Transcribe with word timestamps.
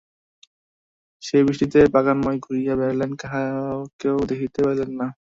সেই 1.23 1.41
বৃষ্টিতে 1.43 1.79
বাগানময় 1.93 2.37
ঘুরিয়া 2.39 2.73
বেড়াইলেন, 2.75 3.11
কাহাকেও 3.21 4.17
দেখিতে 4.29 4.59
পাইলেন 4.65 4.91
না। 4.99 5.07